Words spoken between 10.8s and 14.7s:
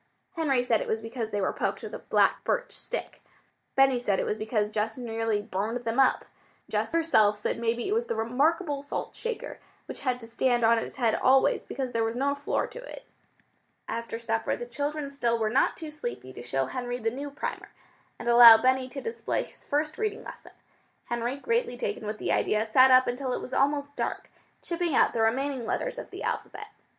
head always, because there was no floor to it. After supper the